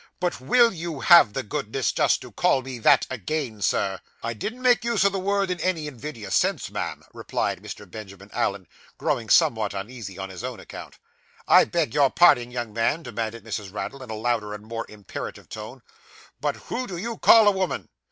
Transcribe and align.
'But 0.19 0.41
will 0.41 0.73
you 0.73 1.01
have 1.01 1.33
the 1.33 1.43
goodness 1.43 1.91
just 1.91 2.21
to 2.23 2.31
call 2.31 2.63
me 2.63 2.79
that 2.79 3.05
again, 3.11 3.61
sir?' 3.61 3.99
'I 4.23 4.33
didn't 4.33 4.63
make 4.63 4.83
use 4.83 5.03
of 5.03 5.11
the 5.11 5.19
word 5.19 5.51
in 5.51 5.59
any 5.59 5.85
invidious 5.85 6.35
sense, 6.35 6.71
ma'am,' 6.71 7.03
replied 7.13 7.61
Mr. 7.61 7.87
Benjamin 7.87 8.31
Allen, 8.33 8.65
growing 8.97 9.29
somewhat 9.29 9.75
uneasy 9.75 10.17
on 10.17 10.29
his 10.31 10.43
own 10.43 10.59
account. 10.59 10.97
'I 11.47 11.65
beg 11.65 11.93
your 11.93 12.09
parding, 12.09 12.49
young 12.49 12.73
man,' 12.73 13.03
demanded 13.03 13.43
Mrs. 13.45 13.71
Raddle, 13.71 14.01
in 14.01 14.09
a 14.09 14.15
louder 14.15 14.55
and 14.55 14.65
more 14.65 14.87
imperative 14.89 15.47
tone. 15.49 15.83
'But 16.39 16.55
who 16.55 16.87
do 16.87 16.97
you 16.97 17.19
call 17.19 17.47
a 17.47 17.51
woman? 17.51 17.87